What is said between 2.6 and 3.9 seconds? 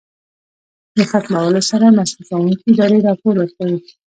ادارې راپور ورکوي.